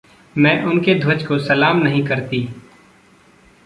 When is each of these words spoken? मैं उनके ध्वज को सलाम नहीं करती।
मैं 0.37 0.63
उनके 0.63 0.95
ध्वज 0.99 1.23
को 1.23 1.39
सलाम 1.39 1.77
नहीं 1.77 2.03
करती। 2.03 2.47